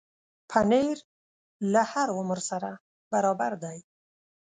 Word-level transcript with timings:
پنېر 0.49 0.97
له 1.73 1.81
هر 1.91 2.07
عمر 2.17 2.39
سره 2.49 2.69
برابر 3.11 3.51
دی. 3.63 3.77